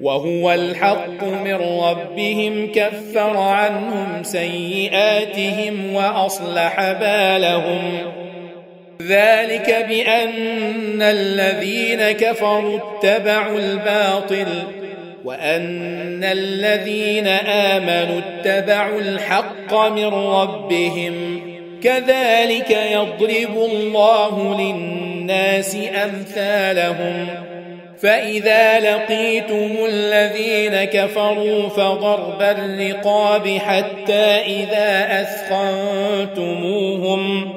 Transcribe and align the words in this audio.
وهو 0.00 0.52
الحق 0.52 1.24
من 1.24 1.54
ربهم 1.54 2.72
كفر 2.72 3.36
عنهم 3.36 4.22
سيئاتهم 4.22 5.94
وأصلح 5.94 6.92
بالهم. 6.92 7.98
ذلك 9.02 9.86
بأن 9.88 11.02
الذين 11.02 12.10
كفروا 12.10 12.78
اتبعوا 12.78 13.58
الباطل 13.58 14.46
وأن 15.24 16.24
الذين 16.24 17.26
آمنوا 17.46 18.20
اتبعوا 18.20 19.00
الحق 19.00 19.74
من 19.74 20.06
ربهم. 20.06 21.40
كذلك 21.82 22.70
يضرب 22.70 23.70
الله 23.72 24.60
للناس 24.60 25.76
أمثالهم. 26.04 27.49
فإذا 28.02 28.80
لقيتم 28.80 29.76
الذين 29.88 30.84
كفروا 30.84 31.68
فضرب 31.68 32.42
الرقاب 32.42 33.48
حتى 33.48 34.40
إذا 34.46 35.20
أثخنتموهم 36.30 37.52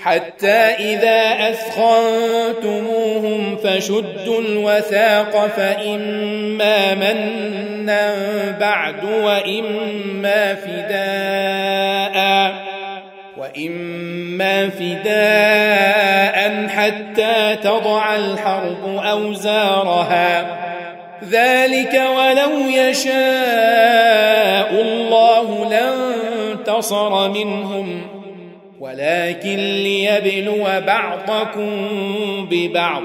حتى 0.00 0.58
إذا 0.78 1.50
أثخنتموهم 1.50 3.56
فشدوا 3.56 4.40
الوثاق 4.40 5.46
فإما 5.46 6.94
منا 6.94 8.14
بعد 8.60 9.04
وإما 9.04 10.54
فداء 10.54 12.18
وإما 13.36 14.68
فداء 14.68 16.17
حتى 16.68 17.56
تضع 17.62 18.16
الحرب 18.16 18.96
أوزارها. 18.96 20.58
ذلك 21.24 22.02
ولو 22.16 22.68
يشاء 22.68 23.12
الله 24.82 25.70
لانتصر 25.70 27.28
منهم 27.28 28.02
ولكن 28.80 29.56
ليبلو 29.56 30.64
بعضكم 30.86 31.70
ببعض. 32.50 33.02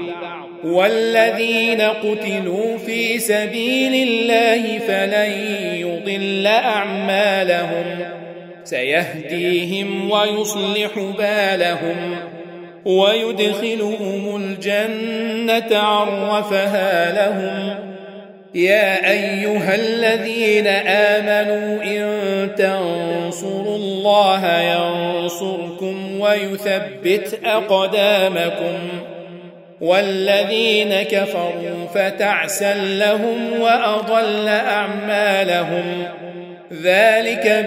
والذين 0.64 1.80
قتلوا 1.80 2.78
في 2.78 3.18
سبيل 3.18 4.08
الله 4.08 4.78
فلن 4.78 5.30
يضل 5.74 6.46
أعمالهم 6.46 7.84
سيهديهم 8.64 10.10
ويصلح 10.10 10.98
بالهم. 11.18 12.16
ويدخلهم 12.84 14.36
الجنة 14.36 15.78
عرفها 15.78 17.12
لهم. 17.12 17.78
يا 18.54 19.10
أيها 19.10 19.74
الذين 19.74 20.66
آمنوا 20.86 21.82
إن 21.82 22.04
تنصروا 22.54 23.76
الله 23.76 24.60
ينصركم 24.60 26.20
ويثبت 26.20 27.38
أقدامكم. 27.44 28.78
والذين 29.80 31.02
كفروا 31.02 31.86
فتعسا 31.94 32.74
لهم 32.74 33.60
وأضل 33.60 34.48
أعمالهم. 34.48 36.04
ذلك 36.82 37.66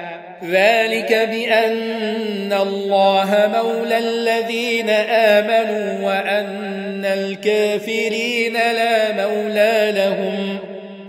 ذلك 0.49 1.29
بأن 1.31 2.53
الله 2.61 3.51
مولى 3.63 3.97
الذين 3.97 4.89
آمنوا 5.09 6.07
وأن 6.07 7.05
الكافرين 7.05 8.53
لا 8.53 9.27
مولى 9.27 9.91
لهم. 9.95 10.57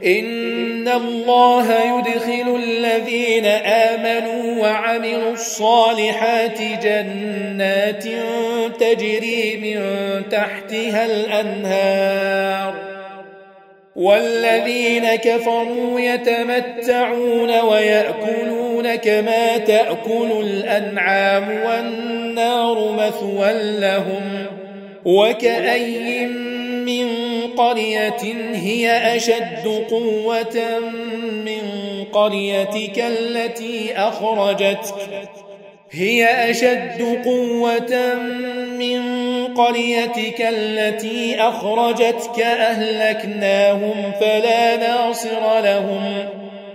إن 0.07 0.89
الله 0.89 1.67
يدخل 1.73 2.57
الذين 2.65 3.47
آمنوا 3.67 4.63
وعملوا 4.63 5.33
الصالحات 5.33 6.59
جنات 6.83 8.05
تجري 8.81 9.57
من 9.57 9.83
تحتها 10.31 11.07
الأنهار. 11.07 12.75
والذين 13.97 15.15
كفروا 15.15 16.01
يتمتعون 16.01 17.61
ويأكلون 17.61 18.72
كما 18.87 19.59
تأكل 19.59 20.33
الأنعام 20.41 21.49
والنار 21.67 22.93
مثوى 22.93 23.79
لهم 23.81 24.47
وكأي 25.05 26.27
من 26.87 27.07
قرية 27.57 28.23
هي 28.55 29.17
أشد 29.17 29.85
قوة 29.91 30.81
من 31.45 31.63
قريتك 32.13 32.99
التي 32.99 33.97
أخرجتك 33.97 34.95
هي 35.91 36.51
أشد 36.51 37.03
قوة 37.25 38.15
من 38.79 39.03
قريتك 39.55 40.41
التي 40.41 41.41
أخرجتك 41.41 42.41
أهلكناهم 42.41 44.13
فلا 44.21 44.77
ناصر 44.77 45.61
لهم 45.61 46.29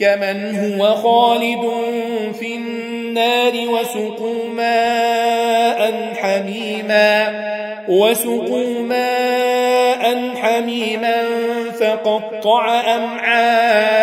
كمن 0.00 0.56
هو 0.56 0.94
خالد 0.94 1.70
في 2.40 2.54
النار 2.54 3.52
وسقوا 3.68 4.48
ماء 4.56 6.12
حميما 6.14 7.46
وسقوا 7.88 8.82
ماء 8.82 10.34
حميما 10.36 11.14
فقطع 11.80 12.80
أمعاءهم 12.96 13.96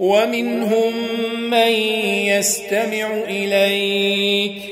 ومنهم 0.00 0.92
من 1.50 1.72
يستمع 2.26 3.06
إليك 3.28 4.71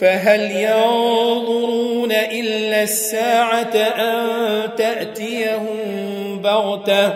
فهل 0.00 0.50
ينظرون 0.50 2.12
إلا 2.12 2.82
الساعة 2.82 3.76
أن 3.76 4.26
تأتيهم 4.76 6.42
بغتة؟ 6.42 7.12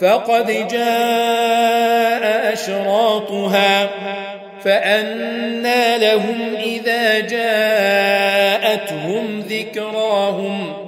فقد 0.00 0.68
جاء 0.70 2.52
أشراطها 2.52 3.88
فأنى 4.64 5.98
لهم 5.98 6.54
إذا 6.64 7.20
جاءتهم 7.20 8.80
ذكراهم. 9.40 10.87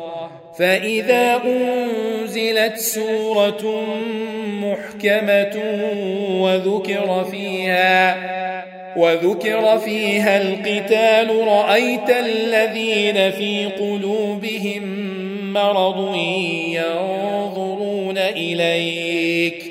فإذا 0.61 1.41
أنزلت 1.45 2.77
سورة 2.77 3.85
محكمة 4.45 5.61
وذكر 6.41 7.25
فيها 7.31 8.17
وذكر 8.97 9.79
فيها 9.79 10.41
القتال 10.41 11.47
رأيت 11.47 12.09
الذين 12.09 13.31
في 13.31 13.65
قلوبهم 13.65 14.83
مرض 15.53 16.15
ينظرون 16.65 18.17
إليك 18.17 19.63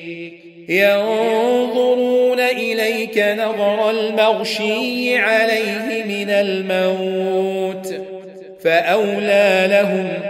ينظرون 0.69 2.41
إليك 2.41 3.19
نظر 3.19 3.91
المغشي 3.91 5.19
عليه 5.19 6.05
من 6.05 6.31
الموت 6.31 7.95
فأولى 8.61 9.67
لهم 9.71 10.30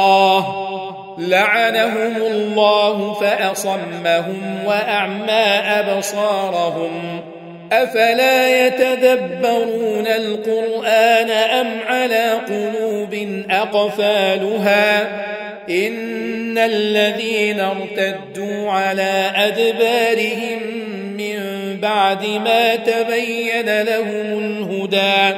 لعنهم 1.31 2.15
الله 2.15 3.13
فأصمهم 3.13 4.59
وأعمى 4.65 5.43
أبصارهم. 5.79 7.21
أفلا 7.71 8.67
يتدبرون 8.67 10.07
القرآن 10.07 11.29
أم 11.29 11.67
على 11.87 12.31
قلوب 12.31 13.43
أقفالها؟ 13.49 15.01
إن 15.69 16.57
الذين 16.57 17.59
ارتدوا 17.59 18.71
على 18.71 19.31
أدبارهم 19.35 20.59
من 21.17 21.39
بعد 21.81 22.25
ما 22.25 22.75
تبين 22.75 23.81
لهم 23.81 24.39
الهدى. 24.39 25.37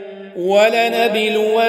ولنبلونكم 0.37 1.67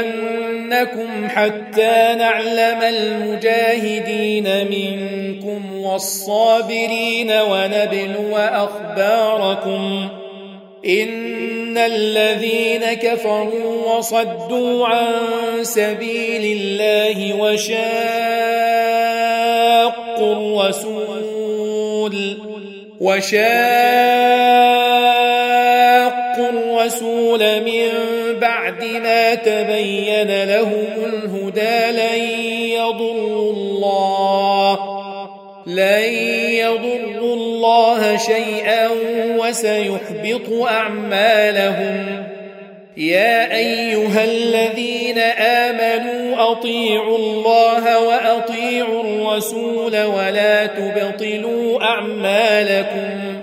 حتى 1.28 2.14
نعلم 2.18 2.82
المجاهدين 2.82 4.66
منكم 4.70 5.76
والصابرين 5.76 7.30
ونبلو 7.30 8.36
أخباركم. 8.36 10.08
إن 10.86 11.78
الذين 11.78 12.92
كفروا 12.92 13.96
وصدوا 13.96 14.86
عن 14.86 15.06
سبيل 15.62 16.60
الله 16.60 17.42
وشاقوا 17.42 17.82
الرسول 20.32 22.36
وشاقوا 23.00 23.52
الرسول 26.48 27.60
من 27.60 27.71
ما 29.00 29.34
تبين 29.34 30.44
لهم 30.44 30.86
الهدى 30.96 31.98
لن 31.98 32.20
يضروا 32.70 33.52
الله 33.52 34.78
لن 35.66 36.02
يضروا 36.52 37.34
الله 37.34 38.16
شيئا 38.16 38.88
وسيحبط 39.38 40.66
أعمالهم. 40.68 42.24
يا 42.96 43.56
أيها 43.56 44.24
الذين 44.24 45.18
آمنوا 45.38 46.52
أطيعوا 46.52 47.18
الله 47.18 48.06
وأطيعوا 48.06 49.02
الرسول 49.02 50.02
ولا 50.02 50.66
تبطلوا 50.66 51.82
أعمالكم. 51.82 53.42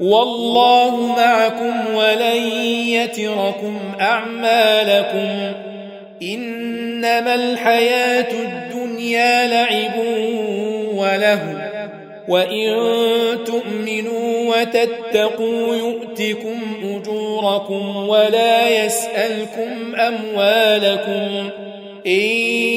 والله 0.00 1.06
معكم 1.16 1.94
ولن 1.94 2.42
يتركم 2.88 3.78
أعمالكم 4.00 5.52
إنما 6.22 7.34
الحياة 7.34 8.32
الدنيا 8.32 9.46
لعب 9.46 10.06
وله 10.94 11.68
وإن 12.28 12.68
تؤمنوا 13.46 14.56
وتتقوا 14.56 15.74
يؤتكم 15.74 16.60
أجوركم 16.84 18.08
ولا 18.08 18.84
يسألكم 18.84 19.94
أموالكم 19.94 21.50
إن 22.06 22.20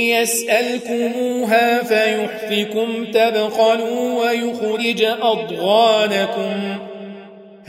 يسألكموها 0.10 1.84
فيحفكم 1.84 3.06
تبخلوا 3.06 4.22
ويخرج 4.22 5.04
أضغانكم 5.22 6.78